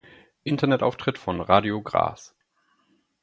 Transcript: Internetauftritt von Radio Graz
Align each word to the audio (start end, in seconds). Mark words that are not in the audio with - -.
Internetauftritt 0.43 1.19
von 1.19 1.41
Radio 1.41 1.83
Graz 1.83 2.35